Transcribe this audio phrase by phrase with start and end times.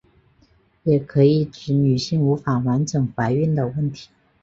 [0.81, 4.09] 也可以指女性无法完整怀孕的问题。